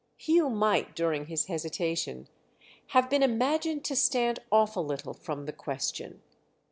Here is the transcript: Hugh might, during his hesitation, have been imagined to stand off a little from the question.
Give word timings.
Hugh 0.17 0.49
might, 0.49 0.95
during 0.95 1.27
his 1.27 1.45
hesitation, 1.45 2.27
have 2.87 3.07
been 3.07 3.21
imagined 3.21 3.85
to 3.85 3.95
stand 3.95 4.39
off 4.51 4.75
a 4.75 4.79
little 4.79 5.13
from 5.13 5.45
the 5.45 5.53
question. 5.53 6.23